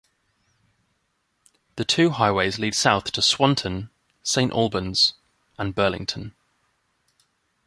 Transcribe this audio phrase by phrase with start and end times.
[1.75, 3.91] The two highways lead south to Swanton,
[4.23, 5.13] Saint Albans,
[5.59, 6.33] and Burlington.